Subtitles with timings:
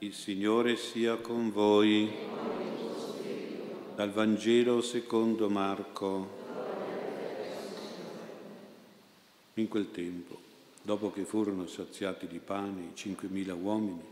[0.00, 2.12] Il Signore sia con voi.
[3.94, 6.44] Dal Vangelo secondo Marco.
[9.54, 10.38] In quel tempo,
[10.82, 14.02] dopo che furono saziati di pane i cinquemila uomini,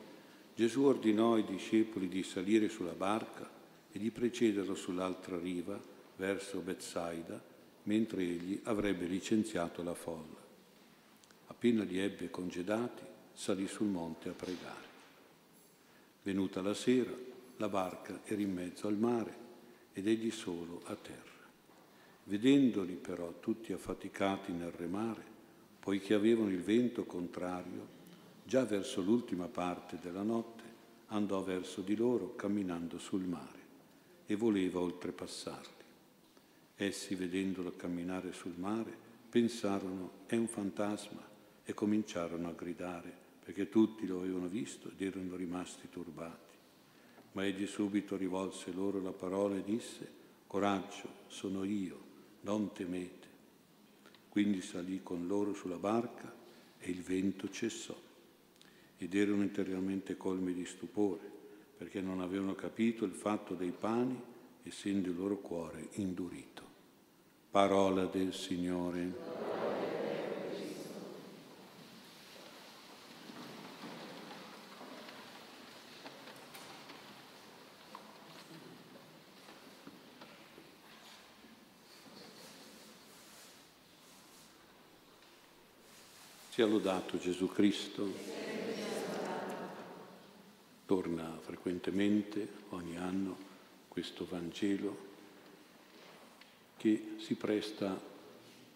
[0.55, 3.47] Gesù ordinò ai discepoli di salire sulla barca
[3.93, 5.79] e di precederlo sull'altra riva,
[6.17, 7.39] verso Bethsaida,
[7.83, 10.43] mentre egli avrebbe licenziato la folla.
[11.49, 13.03] Appena li ebbe congedati,
[13.35, 14.84] salì sul monte a pregare.
[16.25, 17.13] Venuta la sera,
[17.59, 19.37] la barca era in mezzo al mare
[19.93, 21.45] ed egli solo a terra.
[22.25, 25.23] Vedendoli però tutti affaticati nel remare,
[25.79, 27.87] poiché avevano il vento contrario,
[28.43, 30.63] già verso l'ultima parte della notte
[31.09, 33.61] andò verso di loro camminando sul mare
[34.25, 35.73] e voleva oltrepassarli.
[36.77, 38.97] Essi, vedendolo camminare sul mare,
[39.29, 41.21] pensarono è un fantasma
[41.63, 46.53] e cominciarono a gridare perché tutti lo avevano visto ed erano rimasti turbati.
[47.33, 50.11] Ma egli subito rivolse loro la parola e disse,
[50.47, 52.01] coraggio, sono io,
[52.41, 53.29] non temete.
[54.31, 56.35] Quindi salì con loro sulla barca
[56.79, 57.97] e il vento cessò.
[58.97, 61.31] Ed erano interiormente colmi di stupore,
[61.77, 64.19] perché non avevano capito il fatto dei pani,
[64.63, 66.63] essendo il loro cuore indurito.
[67.51, 69.44] Parola del Signore.
[86.55, 88.09] Sia lodato Gesù Cristo.
[90.87, 93.37] Torna frequentemente ogni anno
[93.89, 94.97] questo Vangelo
[96.77, 98.01] che si presta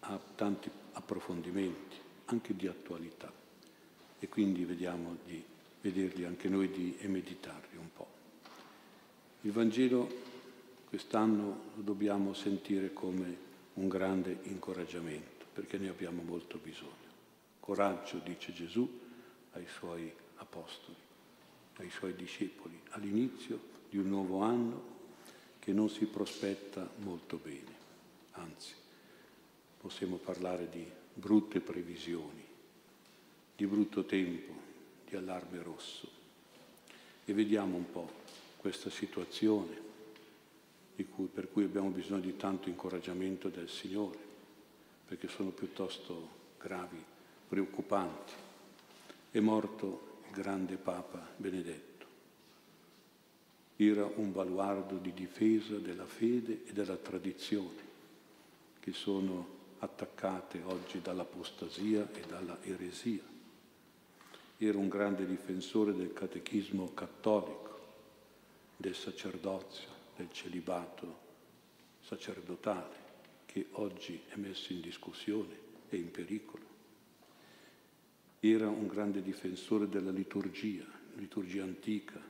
[0.01, 3.31] a tanti approfondimenti, anche di attualità,
[4.19, 5.41] e quindi vediamo di
[5.79, 8.07] vederli anche noi di, e meditarli un po'.
[9.43, 10.05] Il Vangelo
[10.89, 13.37] quest'anno lo dobbiamo sentire come
[13.75, 17.08] un grande incoraggiamento, perché ne abbiamo molto bisogno.
[17.69, 18.99] Coraggio, dice Gesù
[19.51, 20.97] ai suoi apostoli,
[21.75, 24.97] ai suoi discepoli, all'inizio di un nuovo anno
[25.59, 27.71] che non si prospetta molto bene,
[28.31, 28.73] anzi
[29.77, 32.43] possiamo parlare di brutte previsioni,
[33.55, 34.51] di brutto tempo,
[35.07, 36.09] di allarme rosso.
[37.23, 38.11] E vediamo un po'
[38.57, 39.79] questa situazione
[41.11, 44.17] cui, per cui abbiamo bisogno di tanto incoraggiamento del Signore,
[45.05, 47.17] perché sono piuttosto gravi
[47.49, 48.33] preoccupanti.
[49.31, 52.05] È morto il grande Papa Benedetto.
[53.75, 57.87] Era un baluardo di difesa della fede e della tradizione
[58.79, 63.23] che sono attaccate oggi dall'apostasia e dalla eresia.
[64.57, 67.79] Era un grande difensore del catechismo cattolico,
[68.77, 71.27] del sacerdozio, del celibato
[72.01, 73.07] sacerdotale,
[73.45, 76.68] che oggi è messo in discussione e in pericolo
[78.39, 80.85] era un grande difensore della liturgia,
[81.15, 82.21] liturgia antica,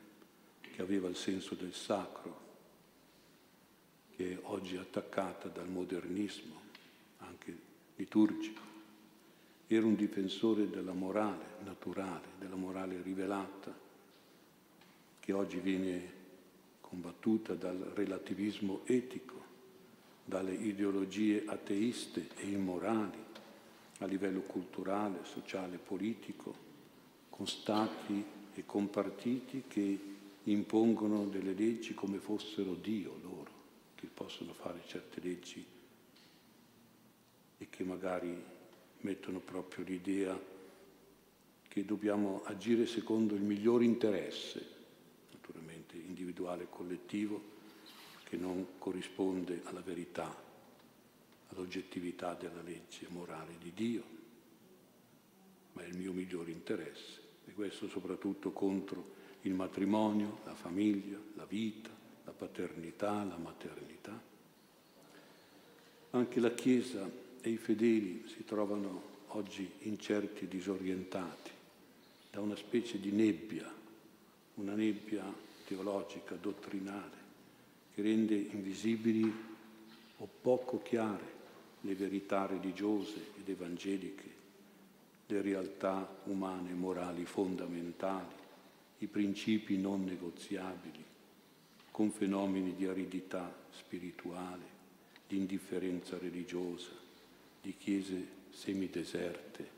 [0.59, 2.47] che aveva il senso del sacro,
[4.15, 6.61] che è oggi attaccata dal modernismo,
[7.17, 7.57] anche
[7.95, 8.61] liturgico.
[9.67, 13.77] Era un difensore della morale naturale, della morale rivelata,
[15.19, 16.17] che oggi viene
[16.81, 19.45] combattuta dal relativismo etico,
[20.25, 23.28] dalle ideologie ateiste e immorali,
[23.99, 26.67] a livello culturale, sociale, politico,
[27.29, 28.23] con stati
[28.53, 29.99] e con partiti che
[30.43, 33.51] impongono delle leggi come fossero Dio loro,
[33.95, 35.65] che possono fare certe leggi
[37.57, 38.41] e che magari
[39.01, 40.39] mettono proprio l'idea
[41.67, 44.65] che dobbiamo agire secondo il miglior interesse,
[45.31, 47.57] naturalmente individuale e collettivo,
[48.23, 50.47] che non corrisponde alla verità
[51.49, 54.03] all'oggettività della legge morale di Dio,
[55.73, 61.45] ma è il mio migliore interesse e questo soprattutto contro il matrimonio, la famiglia, la
[61.45, 61.89] vita,
[62.25, 64.21] la paternità, la maternità.
[66.11, 67.09] Anche la Chiesa
[67.41, 71.51] e i fedeli si trovano oggi incerti e disorientati
[72.31, 73.71] da una specie di nebbia,
[74.55, 75.23] una nebbia
[75.65, 77.17] teologica, dottrinale,
[77.93, 79.31] che rende invisibili
[80.17, 81.37] o poco chiare
[81.81, 84.37] le verità religiose ed evangeliche,
[85.27, 88.35] le realtà umane e morali fondamentali,
[88.99, 91.03] i principi non negoziabili,
[91.91, 94.77] con fenomeni di aridità spirituale,
[95.27, 96.91] di indifferenza religiosa,
[97.61, 99.77] di chiese semideserte.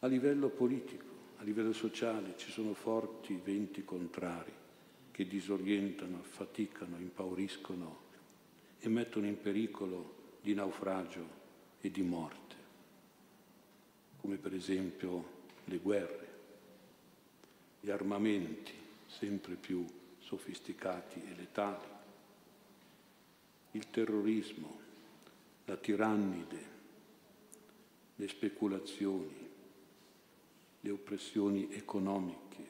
[0.00, 1.12] A livello politico
[1.42, 4.52] a livello sociale ci sono forti venti contrari
[5.10, 8.01] che disorientano, affaticano, impauriscono
[8.84, 11.24] e mettono in pericolo di naufragio
[11.80, 12.56] e di morte,
[14.20, 16.28] come per esempio le guerre,
[17.78, 18.72] gli armamenti
[19.06, 19.86] sempre più
[20.18, 21.86] sofisticati e letali,
[23.72, 24.80] il terrorismo,
[25.66, 26.70] la tirannide,
[28.16, 29.48] le speculazioni,
[30.80, 32.64] le oppressioni economiche,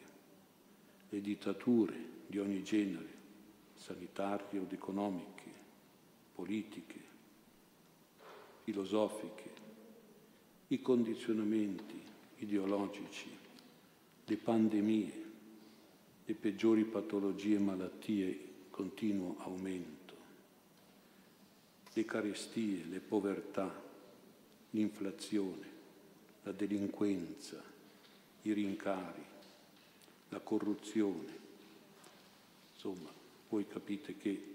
[1.09, 3.21] le dittature di ogni genere,
[3.77, 5.62] sanitarie o economiche,
[6.35, 7.01] politiche,
[8.65, 9.51] filosofiche,
[10.69, 12.01] i condizionamenti
[12.39, 13.29] ideologici,
[14.25, 15.31] le pandemie,
[16.25, 20.15] le peggiori patologie e malattie continuo aumento,
[21.93, 23.71] le carestie, le povertà,
[24.71, 25.71] l'inflazione,
[26.43, 27.63] la delinquenza,
[28.43, 29.23] i rincari,
[30.31, 31.41] la corruzione.
[32.73, 33.11] Insomma,
[33.49, 34.52] voi capite che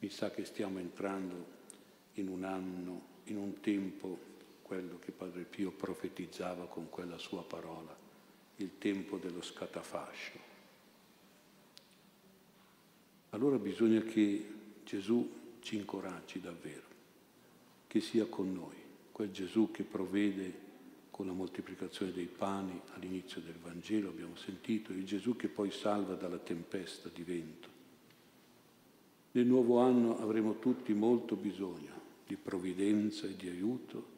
[0.00, 1.56] mi sa che stiamo entrando
[2.14, 4.26] in un anno, in un tempo,
[4.62, 7.96] quello che Padre Pio profetizzava con quella sua parola,
[8.56, 10.46] il tempo dello scatafascio.
[13.30, 14.54] Allora bisogna che
[14.84, 16.86] Gesù ci incoraggi davvero,
[17.86, 18.76] che sia con noi,
[19.12, 20.66] quel Gesù che provvede
[21.10, 26.14] con la moltiplicazione dei pani all'inizio del Vangelo, abbiamo sentito, il Gesù che poi salva
[26.14, 27.77] dalla tempesta di vento.
[29.32, 31.96] Nel nuovo anno avremo tutti molto bisogno
[32.26, 34.16] di provvidenza e di aiuto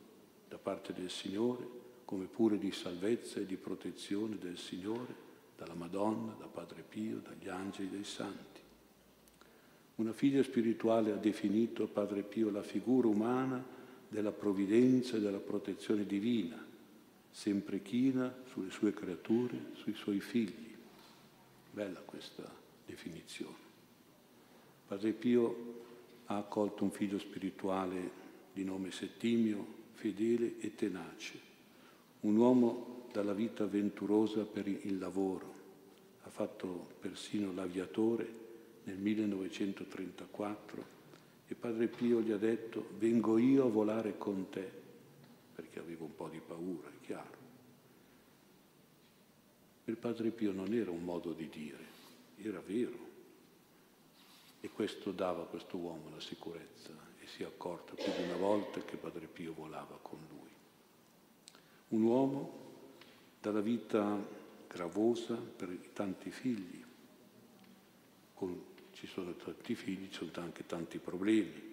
[0.48, 6.34] da parte del Signore, come pure di salvezza e di protezione del Signore, dalla Madonna,
[6.38, 8.60] da Padre Pio, dagli angeli e dai santi.
[9.96, 13.62] Una figlia spirituale ha definito Padre Pio la figura umana
[14.08, 16.64] della provvidenza e della protezione divina,
[17.30, 20.74] sempre china sulle sue creature, sui suoi figli.
[21.70, 22.50] Bella questa
[22.86, 23.69] definizione.
[24.90, 25.74] Padre Pio
[26.24, 28.10] ha accolto un figlio spirituale
[28.52, 31.38] di nome Settimio, fedele e tenace,
[32.22, 35.54] un uomo dalla vita avventurosa per il lavoro,
[36.22, 38.34] ha fatto persino l'aviatore
[38.82, 40.84] nel 1934
[41.46, 44.68] e Padre Pio gli ha detto vengo io a volare con te,
[45.54, 47.38] perché avevo un po' di paura, è chiaro.
[49.84, 51.84] Per Padre Pio non era un modo di dire,
[52.38, 53.09] era vero.
[54.60, 58.36] E questo dava a questo uomo la sicurezza e si è accorto più di una
[58.36, 60.48] volta che Padre Pio volava con lui.
[61.88, 62.68] Un uomo
[63.40, 64.18] dalla vita
[64.68, 66.84] gravosa per i tanti figli,
[68.34, 71.68] con ci sono tanti figli, ci sono anche tanti problemi.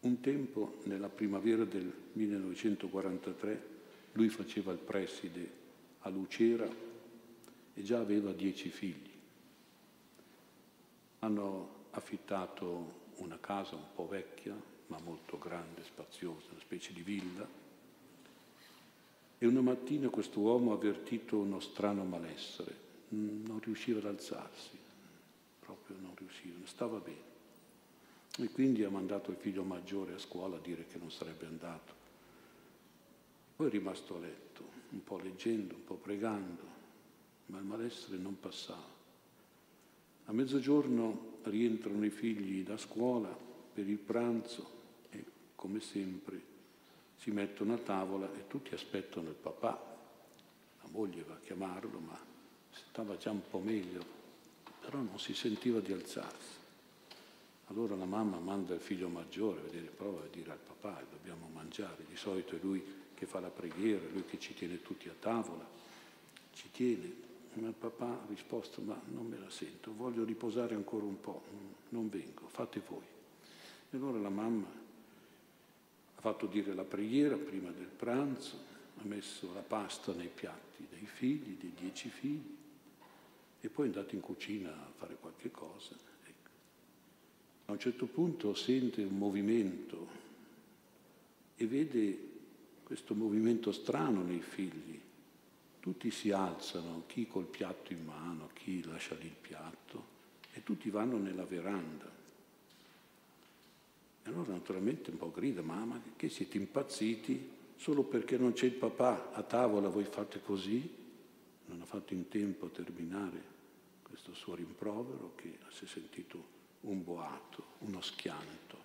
[0.00, 3.76] Un tempo, nella primavera del 1943,
[4.12, 5.50] lui faceva il preside
[6.00, 6.68] a Lucera
[7.74, 9.07] e già aveva dieci figli.
[11.20, 14.54] Hanno affittato una casa un po' vecchia,
[14.86, 17.46] ma molto grande, spaziosa, una specie di villa.
[19.38, 24.76] E una mattina questo uomo ha avvertito uno strano malessere non riusciva ad alzarsi,
[25.60, 27.26] proprio non riusciva, non stava bene.
[28.38, 31.94] E quindi ha mandato il figlio maggiore a scuola a dire che non sarebbe andato.
[33.56, 36.62] Poi è rimasto a letto, un po' leggendo, un po' pregando,
[37.46, 38.96] ma il malessere non passava.
[40.28, 43.34] A mezzogiorno rientrano i figli da scuola
[43.72, 44.70] per il pranzo
[45.08, 46.38] e, come sempre,
[47.16, 49.70] si mettono a tavola e tutti aspettano il papà.
[50.82, 52.18] La moglie va a chiamarlo, ma
[52.70, 54.04] stava già un po' meglio,
[54.80, 56.56] però non si sentiva di alzarsi.
[57.68, 61.48] Allora la mamma manda il figlio maggiore a vedere, prova a dire al papà, dobbiamo
[61.54, 65.08] mangiare, di solito è lui che fa la preghiera, è lui che ci tiene tutti
[65.08, 65.66] a tavola,
[66.52, 67.27] ci tiene.
[67.60, 71.42] Ma il papà ha risposto, ma non me la sento, voglio riposare ancora un po',
[71.88, 73.04] non vengo, fate voi.
[73.90, 74.66] E allora la mamma
[76.14, 78.56] ha fatto dire la preghiera prima del pranzo,
[78.96, 82.56] ha messo la pasta nei piatti dei figli, dei dieci figli,
[83.60, 85.96] e poi è andato in cucina a fare qualche cosa.
[86.24, 86.50] Ecco.
[87.66, 90.08] A un certo punto sente un movimento
[91.56, 92.26] e vede
[92.84, 95.00] questo movimento strano nei figli.
[95.80, 100.16] Tutti si alzano, chi col piatto in mano, chi lascia lì il piatto,
[100.52, 102.10] e tutti vanno nella veranda.
[104.22, 107.56] E allora naturalmente un po' grida, mamma, che siete impazziti?
[107.76, 110.98] Solo perché non c'è il papà a tavola voi fate così?
[111.68, 113.56] non ha fatto in tempo a terminare
[114.02, 118.76] questo suo rimprovero che si è sentito un boato, uno schianto.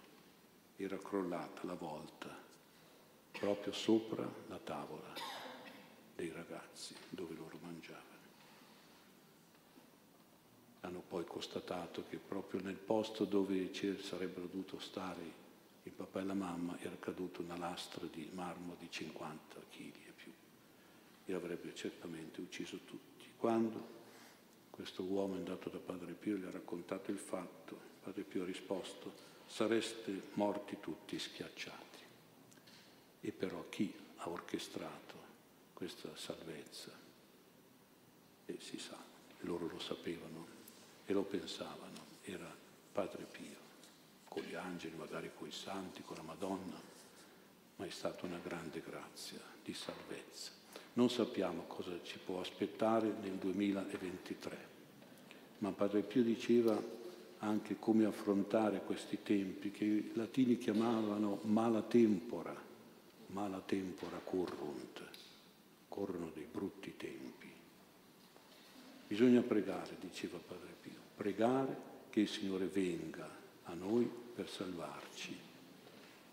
[0.76, 2.42] Era crollata la volta
[3.32, 5.33] proprio sopra la tavola
[6.15, 8.12] dei ragazzi dove loro mangiavano.
[10.82, 15.41] Hanno poi constatato che proprio nel posto dove sarebbero dovuto stare
[15.84, 20.12] il papà e la mamma era caduta una lastra di marmo di 50 kg e
[20.15, 20.32] più
[21.25, 23.25] e avrebbe certamente ucciso tutti.
[23.38, 24.01] Quando
[24.70, 28.43] questo uomo è andato da Padre Pio e gli ha raccontato il fatto, Padre Pio
[28.43, 29.13] ha risposto,
[29.46, 32.00] sareste morti tutti schiacciati.
[33.22, 35.23] E però chi ha orchestrato
[35.84, 36.92] questa salvezza?
[38.46, 38.98] E si sa,
[39.42, 40.48] loro lo sapevano
[41.06, 42.50] e lo pensavano, era
[42.94, 43.58] Padre Pio,
[44.30, 46.80] con gli angeli, magari con i santi, con la Madonna,
[47.75, 50.52] ma è stata una grande grazia di salvezza.
[50.94, 54.68] Non sappiamo cosa ci può aspettare nel 2023,
[55.58, 56.82] ma Padre Pio diceva
[57.40, 62.56] anche come affrontare questi tempi che i latini chiamavano mala tempora,
[63.28, 65.12] mala tempora currunt,
[65.94, 67.48] corrono dei brutti tempi.
[69.08, 73.30] Bisogna pregare, diceva Padre Pio, pregare che il Signore venga
[73.66, 75.38] a noi per salvarci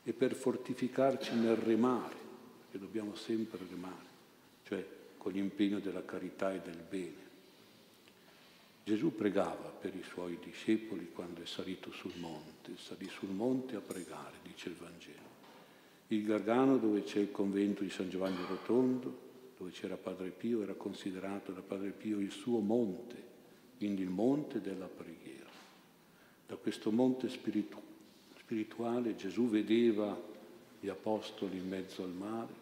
[0.03, 2.17] e per fortificarci nel remare,
[2.71, 4.09] che dobbiamo sempre remare
[4.65, 4.87] cioè
[5.19, 7.29] con l'impegno della carità e del bene.
[8.83, 13.81] Gesù pregava per i suoi discepoli quando è salito sul monte, salì sul monte a
[13.81, 15.29] pregare, dice il Vangelo.
[16.09, 19.29] Il Gargano, dove c'è il convento di San Giovanni Rotondo,
[19.61, 23.15] dove c'era Padre Pio, era considerato da Padre Pio il suo monte,
[23.77, 25.51] quindi il monte della preghiera.
[26.47, 27.79] Da questo monte spiritu-
[28.39, 30.19] spirituale Gesù vedeva
[30.81, 32.53] gli apostoli in mezzo al mare,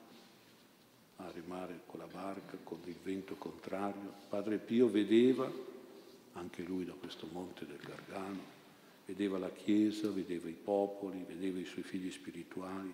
[1.19, 4.13] a remare con la barca, con il vento contrario.
[4.29, 5.49] Padre Pio vedeva,
[6.33, 8.57] anche lui da questo monte del Gargano,
[9.07, 12.93] vedeva la Chiesa, vedeva i popoli, vedeva i suoi figli spirituali,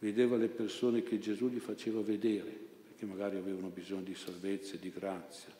[0.00, 4.78] vedeva le persone che Gesù gli faceva vedere, perché magari avevano bisogno di salvezza e
[4.78, 5.54] di grazia,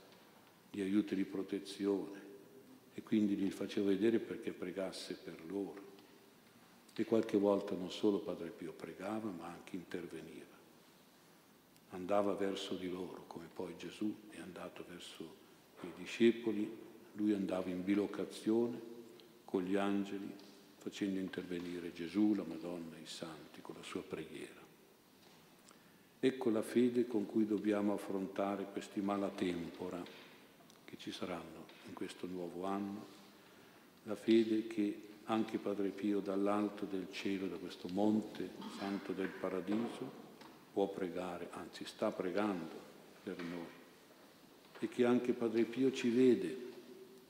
[0.70, 2.24] di aiuto e di protezione,
[2.94, 5.84] e quindi gli faceva vedere perché pregasse per loro.
[6.94, 10.54] E qualche volta non solo Padre Pio pregava, ma anche interveniva
[11.90, 15.34] andava verso di loro, come poi Gesù è andato verso
[15.82, 16.70] i discepoli,
[17.12, 18.78] lui andava in bilocazione
[19.44, 20.34] con gli angeli,
[20.78, 24.65] facendo intervenire Gesù, la Madonna i santi con la sua preghiera.
[26.26, 30.02] Ecco la fede con cui dobbiamo affrontare questi malatempora
[30.84, 33.06] che ci saranno in questo nuovo anno,
[34.02, 40.10] la fede che anche Padre Pio dall'alto del cielo, da questo monte santo del paradiso,
[40.72, 42.74] può pregare, anzi sta pregando
[43.22, 43.68] per noi
[44.80, 46.58] e che anche Padre Pio ci vede,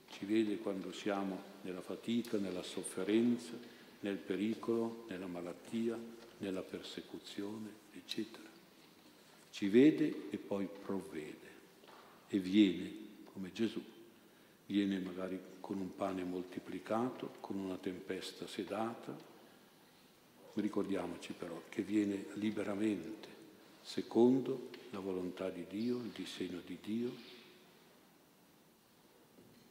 [0.08, 3.52] ci vede quando siamo nella fatica, nella sofferenza,
[4.00, 5.98] nel pericolo, nella malattia,
[6.38, 8.45] nella persecuzione, eccetera.
[9.56, 11.50] Ci vede e poi provvede
[12.28, 12.92] e viene
[13.32, 13.82] come Gesù,
[14.66, 19.16] viene magari con un pane moltiplicato, con una tempesta sedata,
[20.52, 23.28] ricordiamoci però che viene liberamente
[23.80, 27.10] secondo la volontà di Dio, il disegno di Dio,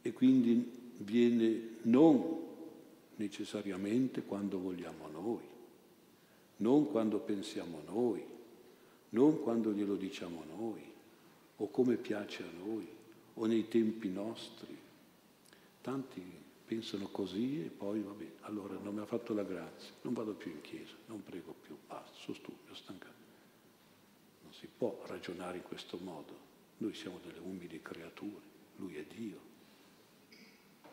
[0.02, 2.44] e quindi viene non
[3.14, 5.44] necessariamente quando vogliamo noi,
[6.56, 8.34] non quando pensiamo noi,
[9.16, 10.82] non quando glielo diciamo noi,
[11.56, 12.86] o come piace a noi,
[13.34, 14.76] o nei tempi nostri.
[15.80, 16.22] Tanti
[16.66, 20.50] pensano così e poi, vabbè, allora non mi ha fatto la grazia, non vado più
[20.50, 23.16] in chiesa, non prego più, basta, sono stupido, stancato
[24.58, 26.44] si può ragionare in questo modo.
[26.78, 28.40] Noi siamo delle umili creature,
[28.76, 29.38] lui è Dio.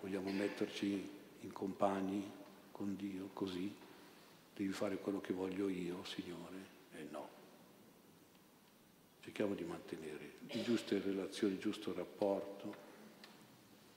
[0.01, 1.09] Vogliamo metterci
[1.41, 2.29] in compagni
[2.71, 3.73] con Dio così?
[4.55, 6.57] Devi fare quello che voglio io, Signore?
[6.93, 7.32] E no.
[9.33, 12.75] Cerchiamo di mantenere le giuste relazioni, il giusto rapporto.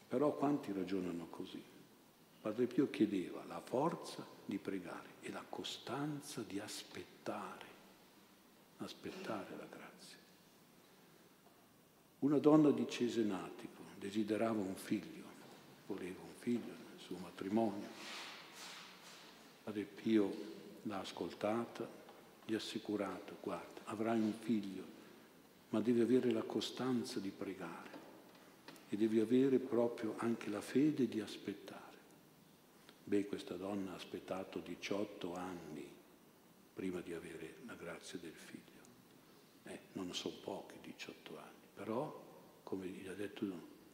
[0.09, 1.62] Però quanti ragionano così?
[2.40, 7.66] Padre Pio chiedeva la forza di pregare e la costanza di aspettare
[8.78, 10.16] aspettare la grazia.
[12.21, 15.25] Una donna di Cesenatico desiderava un figlio,
[15.87, 17.88] voleva un figlio nel suo matrimonio.
[19.64, 20.35] Padre Pio
[20.85, 21.87] l'ha ascoltata,
[22.47, 24.95] gli ha assicurato, guarda, avrai un figlio,
[25.76, 27.90] ma devi avere la costanza di pregare
[28.88, 31.83] e devi avere proprio anche la fede di aspettare.
[33.04, 35.87] Beh, questa donna ha aspettato 18 anni
[36.73, 38.62] prima di avere la grazia del figlio.
[39.64, 42.25] Eh, non sono pochi 18 anni, però,
[42.62, 43.45] come gli ha detto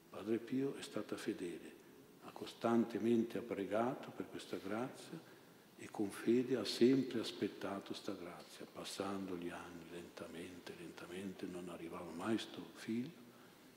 [0.09, 1.73] Padre Pio, è stata fedele,
[2.27, 5.19] ha costantemente pregato per questa grazia
[5.79, 10.52] e con fede ha sempre aspettato questa grazia, passando gli anni lentamente,
[11.23, 13.21] lentamente, non arrivava mai sto figlio,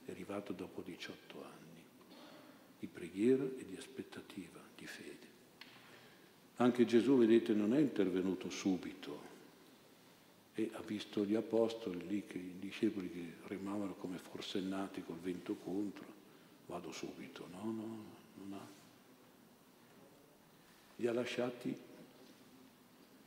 [0.06, 1.64] è arrivato dopo 18 anni.
[2.78, 5.34] di preghiera e di aspettativa, di fede.
[6.58, 9.34] Anche Gesù, vedete, non è intervenuto subito
[10.54, 15.56] e ha visto gli apostoli lì, che, i discepoli che remavano come forsennati col vento
[15.56, 16.06] contro,
[16.66, 18.04] vado subito, no, no,
[18.36, 18.68] non ha.
[20.98, 21.76] Li ha lasciati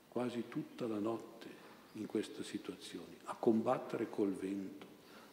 [0.09, 1.58] quasi tutta la notte
[1.93, 4.87] in queste situazioni, a combattere col vento,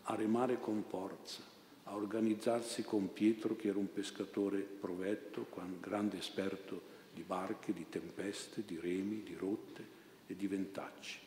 [0.03, 1.41] a remare con forza,
[1.83, 5.47] a organizzarsi con Pietro che era un pescatore provetto,
[5.79, 9.88] grande esperto di barche, di tempeste, di remi, di rotte
[10.27, 11.19] e di ventacci.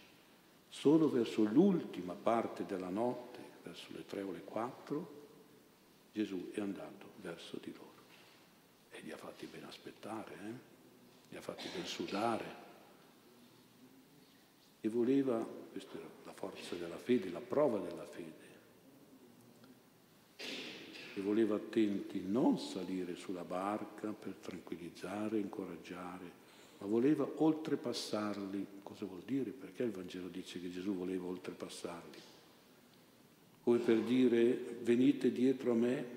[0.68, 5.16] Solo verso l'ultima parte della notte, verso le tre o le quattro,
[6.12, 7.88] Gesù è andato verso di loro
[8.90, 10.52] e li ha fatti ben aspettare, eh?
[11.30, 12.66] li ha fatti ben sudare.
[14.80, 18.47] E voleva, questa era la forza della fede, la prova della fede,
[21.14, 26.30] e voleva attenti non salire sulla barca per tranquillizzare, incoraggiare,
[26.78, 28.66] ma voleva oltrepassarli.
[28.85, 29.50] Cosa vuol dire?
[29.50, 32.20] Perché il Vangelo dice che Gesù voleva oltrepassarli?
[33.64, 36.16] Come per dire venite dietro a me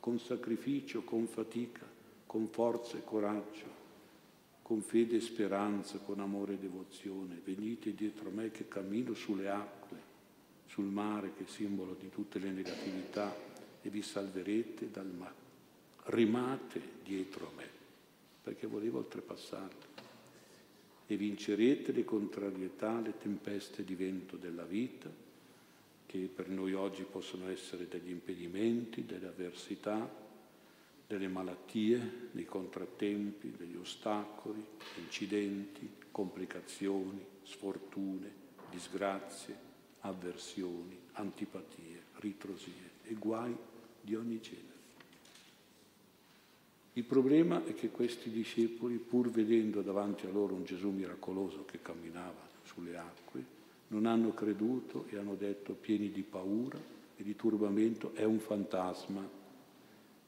[0.00, 1.86] con sacrificio, con fatica,
[2.26, 3.73] con forza e coraggio,
[4.64, 7.38] con fede e speranza, con amore e devozione.
[7.44, 9.98] Venite dietro me che cammino sulle acque,
[10.68, 13.36] sul mare che è simbolo di tutte le negatività
[13.82, 15.42] e vi salverete dal male.
[16.04, 17.68] Rimate dietro me,
[18.42, 19.92] perché volevo oltrepassarli.
[21.08, 25.10] E vincerete le contrarietà, le tempeste di vento della vita,
[26.06, 30.10] che per noi oggi possono essere degli impedimenti, delle avversità,
[31.06, 34.64] delle malattie, dei contrattempi, degli ostacoli,
[34.98, 39.56] incidenti, complicazioni, sfortune, disgrazie,
[40.00, 43.54] avversioni, antipatie, ritrosie e guai
[44.00, 44.72] di ogni genere.
[46.96, 51.82] Il problema è che questi discepoli, pur vedendo davanti a loro un Gesù miracoloso che
[51.82, 53.44] camminava sulle acque,
[53.88, 56.78] non hanno creduto e hanno detto pieni di paura
[57.16, 59.42] e di turbamento è un fantasma.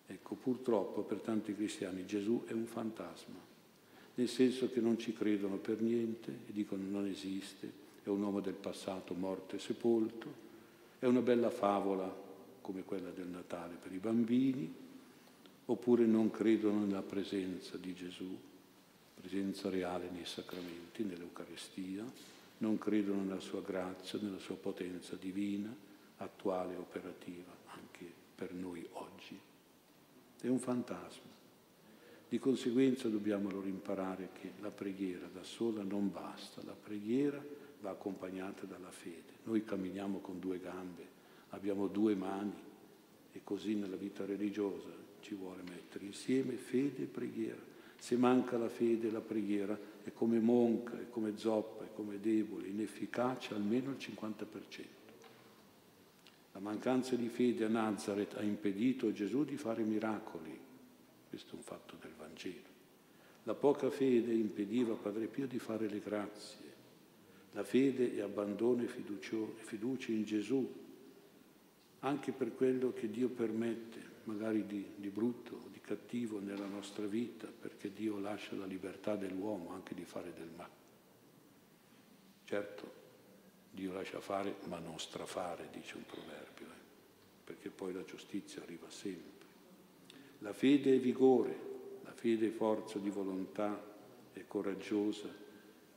[0.06, 3.38] Ecco, purtroppo per tanti cristiani Gesù è un fantasma,
[4.14, 8.40] nel senso che non ci credono per niente e dicono non esiste, è un uomo
[8.40, 10.44] del passato morto e sepolto,
[10.98, 12.24] è una bella favola
[12.60, 14.72] come quella del Natale per i bambini,
[15.66, 18.36] oppure non credono nella presenza di Gesù,
[19.20, 22.04] presenza reale nei sacramenti, nell'Eucarestia,
[22.58, 25.74] non credono nella sua grazia, nella sua potenza divina,
[26.18, 29.38] attuale e operativa anche per noi oggi.
[30.40, 31.34] È un fantasma.
[32.28, 37.42] Di conseguenza dobbiamo allora imparare che la preghiera da sola non basta, la preghiera
[37.80, 39.34] va accompagnata dalla fede.
[39.44, 41.06] Noi camminiamo con due gambe,
[41.50, 42.52] abbiamo due mani
[43.32, 44.88] e così nella vita religiosa
[45.20, 47.60] ci vuole mettere insieme fede e preghiera.
[47.98, 52.68] Se manca la fede la preghiera è come monca, è come zoppa, è come debole,
[52.68, 55.05] inefficace almeno il 50%.
[56.56, 60.58] La mancanza di fede a Nazareth ha impedito a Gesù di fare miracoli.
[61.28, 62.74] Questo è un fatto del Vangelo.
[63.42, 66.64] La poca fede impediva a Padre Pio di fare le grazie.
[67.52, 70.66] La fede è abbandono e fiducia in Gesù,
[71.98, 77.48] anche per quello che Dio permette, magari di, di brutto di cattivo nella nostra vita,
[77.48, 80.72] perché Dio lascia la libertà dell'uomo anche di fare del male.
[82.46, 83.04] Certo,
[83.76, 86.84] Dio lascia fare, ma non strafare, dice un proverbio, eh?
[87.44, 89.46] perché poi la giustizia arriva sempre.
[90.38, 93.78] La fede è vigore, la fede è forza di volontà,
[94.32, 95.28] è coraggiosa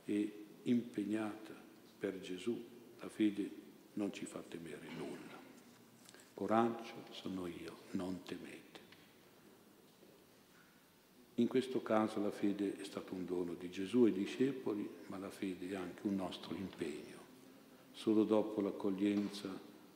[0.04, 1.54] e impegnata
[1.98, 2.62] per Gesù.
[3.00, 3.50] La fede
[3.94, 5.38] non ci fa temere nulla.
[6.34, 8.58] Coraggio, sono io, non temete.
[11.36, 15.30] In questo caso la fede è stato un dono di Gesù e discepoli, ma la
[15.30, 17.19] fede è anche un nostro impegno.
[17.92, 19.48] Solo dopo l'accoglienza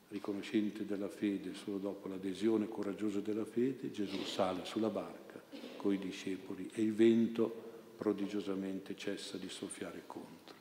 [0.09, 5.43] riconoscente della fede, solo dopo l'adesione coraggiosa della fede, Gesù sale sulla barca
[5.77, 7.63] con i discepoli e il vento
[7.97, 10.55] prodigiosamente cessa di soffiare contro.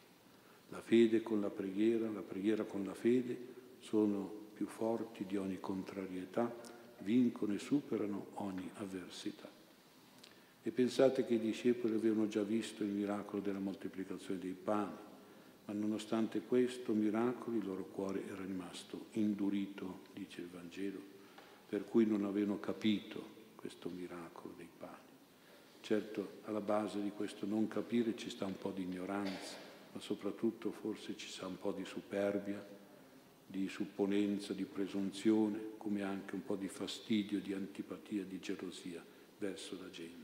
[0.69, 3.37] La fede con la preghiera, la preghiera con la fede
[3.79, 6.53] sono più forti di ogni contrarietà,
[6.99, 9.49] vincono e superano ogni avversità.
[10.63, 14.95] E pensate che i discepoli avevano già visto il miracolo della moltiplicazione dei pani,
[15.65, 20.99] ma nonostante questo miracolo il loro cuore era rimasto indurito, dice il Vangelo,
[21.67, 24.91] per cui non avevano capito questo miracolo dei pani.
[25.81, 29.55] Certo, alla base di questo non capire ci sta un po' di ignoranza,
[29.93, 32.65] ma soprattutto forse ci sta un po' di superbia,
[33.45, 39.03] di supponenza, di presunzione, come anche un po' di fastidio, di antipatia, di gelosia
[39.37, 40.21] verso la gente.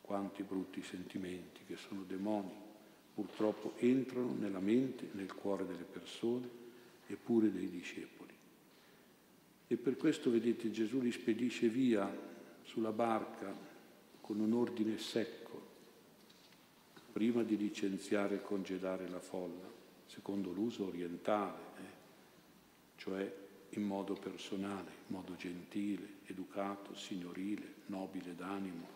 [0.00, 2.65] Quanti brutti sentimenti che sono demoni,
[3.16, 6.46] purtroppo entrano nella mente, nel cuore delle persone
[7.06, 8.34] e pure dei discepoli.
[9.68, 12.14] E per questo, vedete, Gesù li spedisce via
[12.62, 13.50] sulla barca
[14.20, 15.64] con un ordine secco,
[17.10, 19.66] prima di licenziare e congedare la folla,
[20.04, 21.94] secondo l'uso orientale, eh?
[22.96, 23.34] cioè
[23.70, 28.86] in modo personale, in modo gentile, educato, signorile, nobile d'animo,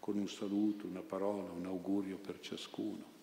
[0.00, 3.15] con un saluto, una parola, un augurio per ciascuno.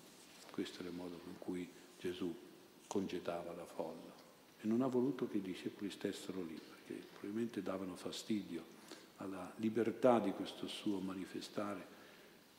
[0.53, 1.67] Questo era il modo in cui
[1.99, 2.31] Gesù
[2.85, 4.13] congedava la folla.
[4.61, 8.63] E non ha voluto che i discepoli stessero lì, perché probabilmente davano fastidio
[9.17, 11.87] alla libertà di questo suo manifestare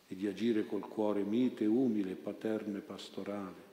[0.09, 3.73] e di agire col cuore mite, umile, paterno e pastorale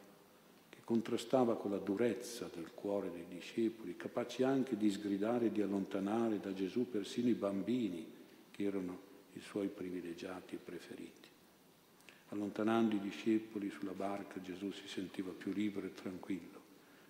[0.91, 6.41] contrastava con la durezza del cuore dei discepoli, capaci anche di sgridare e di allontanare
[6.41, 8.05] da Gesù persino i bambini
[8.51, 8.99] che erano
[9.35, 11.30] i suoi privilegiati e preferiti.
[12.31, 16.59] Allontanando i discepoli sulla barca Gesù si sentiva più libero e tranquillo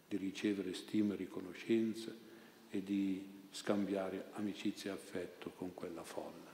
[0.08, 2.12] di ricevere stima e riconoscenza
[2.70, 6.52] e di scambiare amicizia e affetto con quella folla,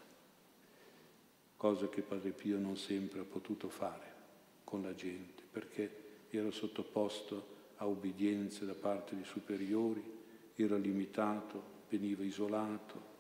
[1.56, 4.14] cosa che Padre Pio non sempre ha potuto fare
[4.64, 10.04] con la gente, perché era sottoposto a ubbidienze da parte di superiori,
[10.56, 13.16] era limitato, veniva isolato,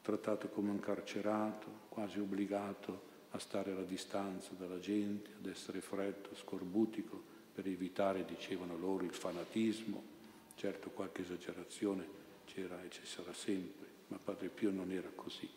[0.00, 6.34] trattato come un carcerato, quasi obbligato a stare alla distanza dalla gente, ad essere freddo,
[6.34, 10.10] scorbutico, per evitare, dicevano loro, il fanatismo.
[10.54, 12.06] Certo qualche esagerazione
[12.44, 15.48] c'era e ci sarà sempre, ma Padre Pio non era così.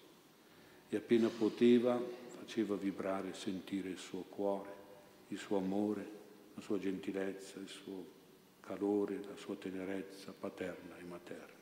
[0.88, 2.00] E appena poteva
[2.46, 4.74] faceva vibrare e sentire il suo cuore,
[5.30, 6.08] il suo amore,
[6.54, 8.06] la sua gentilezza, il suo
[8.60, 11.55] calore, la sua tenerezza paterna e materna.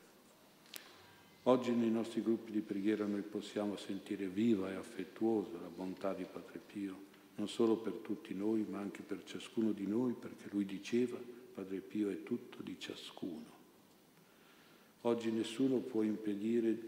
[1.46, 6.24] Oggi nei nostri gruppi di preghiera noi possiamo sentire viva e affettuosa la bontà di
[6.24, 6.96] Padre Pio,
[7.34, 11.18] non solo per tutti noi, ma anche per ciascuno di noi, perché lui diceva,
[11.54, 13.52] Padre Pio è tutto di ciascuno.
[15.02, 16.78] Oggi nessuno può impedire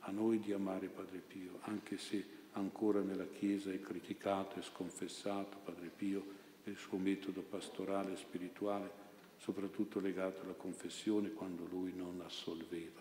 [0.00, 2.22] a noi di amare Padre Pio, anche se
[2.52, 6.22] ancora nella Chiesa è criticato e sconfessato Padre Pio,
[6.64, 8.90] il suo metodo pastorale e spirituale,
[9.38, 13.00] soprattutto legato alla confessione quando lui non assolveva,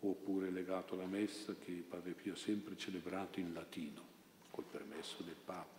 [0.00, 4.02] oppure legato alla messa che Padre Pio ha sempre celebrato in latino,
[4.50, 5.78] col permesso del Papa,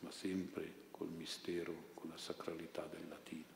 [0.00, 3.52] ma sempre col mistero, con la sacralità del latino.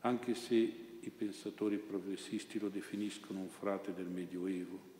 [0.00, 4.90] Anche se i pensatori progressisti lo definiscono un frate del Medioevo,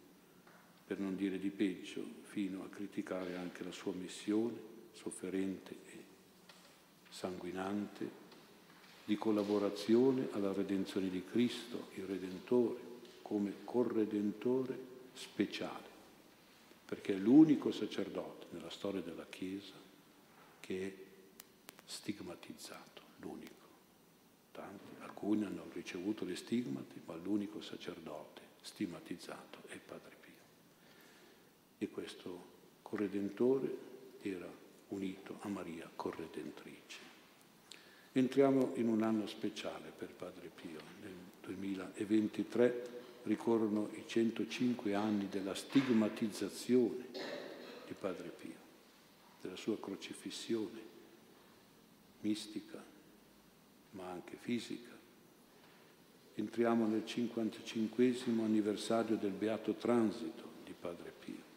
[0.87, 6.05] per non dire di peggio, fino a criticare anche la sua missione, sofferente e
[7.09, 8.20] sanguinante
[9.05, 12.91] di collaborazione alla redenzione di Cristo, il Redentore,
[13.33, 14.79] come corredentore
[15.14, 15.88] speciale,
[16.85, 19.73] perché è l'unico sacerdote nella storia della Chiesa
[20.61, 20.92] che è
[21.87, 23.51] stigmatizzato, l'unico.
[24.53, 30.33] Tanti, alcuni hanno ricevuto le stigmati, ma l'unico sacerdote stigmatizzato è Padre Pio.
[31.79, 32.45] E questo
[32.83, 33.79] corredentore
[34.21, 34.49] era
[34.88, 36.99] unito a Maria Corredentrice.
[38.12, 40.81] Entriamo in un anno speciale per Padre Pio.
[41.01, 47.06] Nel 2023 ricorrono i 105 anni della stigmatizzazione
[47.87, 48.56] di Padre Pio,
[49.40, 50.90] della sua crocifissione
[52.20, 52.82] mistica,
[53.90, 54.90] ma anche fisica.
[56.35, 61.50] Entriamo nel 55 anniversario del beato transito di Padre Pio.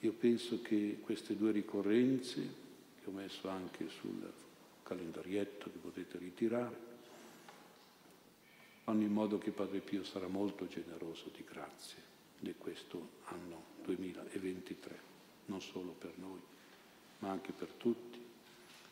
[0.00, 2.40] Io penso che queste due ricorrenze,
[3.02, 4.30] che ho messo anche sul
[4.82, 6.89] calendarietto che potete ritirare,
[8.90, 12.02] fanno in modo che Padre Pio sarà molto generoso di grazie
[12.40, 14.98] di questo anno 2023,
[15.44, 16.40] non solo per noi,
[17.20, 18.18] ma anche per tutti.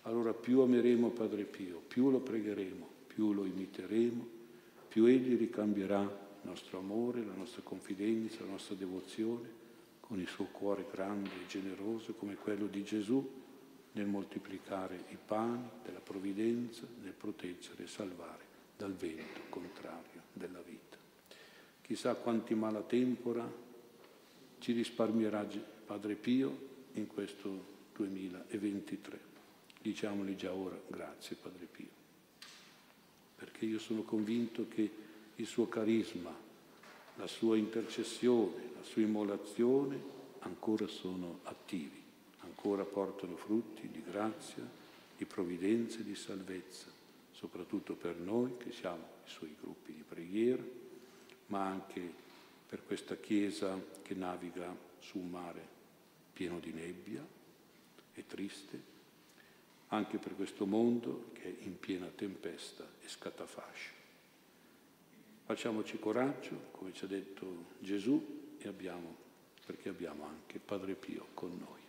[0.03, 4.29] Allora più ameremo Padre Pio, più lo pregheremo, più lo imiteremo,
[4.87, 9.51] più egli ricambierà il nostro amore, la nostra confidenza, la nostra devozione
[9.99, 13.29] con il suo cuore grande e generoso come quello di Gesù
[13.95, 18.48] nel moltiplicare i pani della provvidenza, nel proteggere e salvare
[18.79, 20.97] dal vento contrario della vita.
[21.83, 23.51] Chissà quanti malatempora
[24.61, 25.47] ci risparmierà
[25.85, 29.27] Padre Pio in questo 2023.
[29.83, 31.89] Diciamoli già ora, grazie Padre Pio,
[33.37, 34.91] perché io sono convinto che
[35.35, 36.35] il suo carisma,
[37.17, 42.01] la sua intercessione, la sua immolazione ancora sono attivi,
[42.41, 44.63] ancora portano frutti di grazia,
[45.17, 46.98] di provvidenza e di salvezza,
[47.39, 50.63] soprattutto per noi che siamo i suoi gruppi di preghiera,
[51.47, 52.13] ma anche
[52.69, 55.77] per questa Chiesa che naviga su un mare
[56.33, 57.25] pieno di nebbia
[58.13, 58.97] e triste,
[59.89, 63.93] anche per questo mondo che è in piena tempesta e scatafascio.
[65.45, 69.17] Facciamoci coraggio, come ci ha detto Gesù, abbiamo,
[69.65, 71.88] perché abbiamo anche Padre Pio con noi.